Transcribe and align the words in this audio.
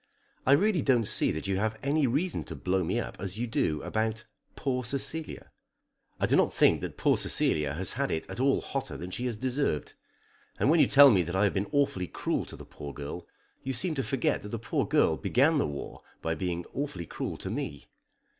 "I 0.47 0.53
really 0.53 0.81
don't 0.81 1.05
see 1.05 1.31
that 1.31 1.45
you 1.45 1.57
have 1.57 1.77
any 1.83 2.07
reason 2.07 2.43
to 2.45 2.55
blow 2.55 2.83
me 2.83 2.99
up 2.99 3.17
as 3.19 3.37
you 3.37 3.45
do 3.45 3.83
about 3.83 4.25
'poor 4.55 4.83
Cecilia.' 4.83 5.51
I 6.19 6.25
do 6.25 6.35
not 6.35 6.51
think 6.51 6.81
that 6.81 6.97
poor 6.97 7.17
Cecilia 7.19 7.75
has 7.75 7.93
had 7.93 8.09
it 8.09 8.27
at 8.27 8.39
all 8.39 8.61
hotter 8.61 8.97
than 8.97 9.11
she 9.11 9.27
has 9.27 9.37
deserved; 9.37 9.93
and 10.57 10.71
when 10.71 10.79
you 10.79 10.87
tell 10.87 11.11
me 11.11 11.21
that 11.21 11.35
I 11.35 11.43
have 11.43 11.53
been 11.53 11.69
awfully 11.71 12.07
cruel 12.07 12.45
to 12.45 12.55
the 12.55 12.65
poor 12.65 12.95
girl, 12.95 13.27
you 13.61 13.73
seem 13.73 13.93
to 13.93 14.01
forget 14.01 14.41
that 14.41 14.49
the 14.49 14.57
poor 14.57 14.87
girl 14.87 15.17
began 15.17 15.59
the 15.59 15.67
war 15.67 16.01
by 16.23 16.33
being 16.33 16.65
awfully 16.73 17.05
cruel 17.05 17.37
to 17.37 17.51
me. 17.51 17.87